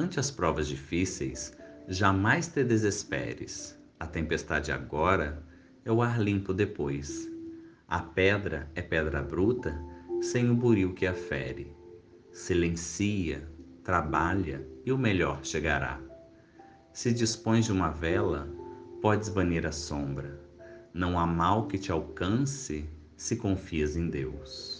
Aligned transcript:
ante 0.00 0.18
as 0.18 0.30
provas 0.30 0.66
difíceis, 0.66 1.52
jamais 1.86 2.48
te 2.48 2.64
desesperes. 2.64 3.78
A 3.98 4.06
tempestade 4.06 4.72
agora 4.72 5.44
é 5.84 5.92
o 5.92 6.00
ar 6.00 6.18
limpo 6.18 6.54
depois. 6.54 7.28
A 7.86 8.00
pedra 8.00 8.70
é 8.74 8.80
pedra 8.80 9.22
bruta, 9.22 9.78
sem 10.22 10.48
o 10.48 10.54
buril 10.54 10.94
que 10.94 11.06
a 11.06 11.12
fere. 11.12 11.76
Silencia, 12.32 13.46
trabalha 13.84 14.66
e 14.86 14.90
o 14.90 14.96
melhor 14.96 15.44
chegará. 15.44 16.00
Se 16.94 17.12
dispões 17.12 17.66
de 17.66 17.72
uma 17.72 17.90
vela, 17.90 18.48
podes 19.02 19.28
banir 19.28 19.66
a 19.66 19.72
sombra. 19.72 20.40
Não 20.94 21.18
há 21.18 21.26
mal 21.26 21.66
que 21.66 21.78
te 21.78 21.92
alcance 21.92 22.88
se 23.16 23.36
confias 23.36 23.96
em 23.96 24.08
Deus. 24.08 24.79